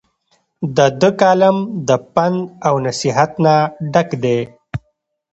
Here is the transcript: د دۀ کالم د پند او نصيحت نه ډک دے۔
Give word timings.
د 0.75 0.77
دۀ 0.99 1.09
کالم 1.19 1.57
د 1.87 1.89
پند 2.13 2.37
او 2.67 2.75
نصيحت 2.85 3.31
نه 3.45 3.55
ډک 3.91 4.09
دے۔ 4.23 4.37